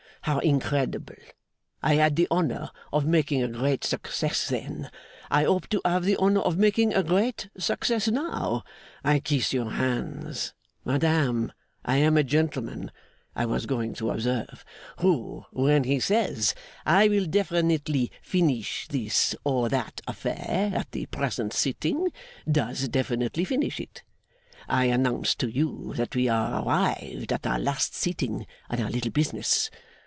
How 0.25 0.37
incredible! 0.37 1.15
I 1.81 1.95
had 1.95 2.15
the 2.15 2.27
honour 2.29 2.69
of 2.93 3.07
making 3.07 3.41
a 3.41 3.47
great 3.47 3.83
success 3.83 4.47
then; 4.47 4.91
I 5.31 5.45
hope 5.45 5.67
to 5.69 5.81
have 5.83 6.03
the 6.03 6.15
honour 6.17 6.41
of 6.41 6.59
making 6.59 6.93
a 6.93 7.01
great 7.01 7.49
success 7.57 8.07
now. 8.07 8.63
I 9.03 9.19
kiss 9.19 9.51
your 9.51 9.71
hands. 9.71 10.53
Madame, 10.85 11.51
I 11.83 11.97
am 11.97 12.17
a 12.17 12.23
gentleman 12.23 12.91
(I 13.35 13.47
was 13.47 13.65
going 13.65 13.95
to 13.95 14.11
observe), 14.11 14.63
who 14.99 15.45
when 15.49 15.85
he 15.85 15.99
says, 15.99 16.53
"I 16.85 17.07
will 17.07 17.25
definitely 17.25 18.11
finish 18.21 18.87
this 18.89 19.35
or 19.43 19.69
that 19.69 20.01
affair 20.07 20.71
at 20.75 20.91
the 20.91 21.07
present 21.07 21.51
sitting," 21.51 22.11
does 22.49 22.87
definitely 22.89 23.43
finish 23.45 23.79
it. 23.79 24.03
I 24.69 24.85
announce 24.85 25.33
to 25.37 25.49
you 25.49 25.93
that 25.95 26.15
we 26.15 26.27
are 26.29 26.63
arrived 26.63 27.33
at 27.33 27.47
our 27.47 27.57
last 27.57 27.95
sitting 27.95 28.45
on 28.69 28.79
our 28.79 28.91
little 28.91 29.11
business. 29.11 29.71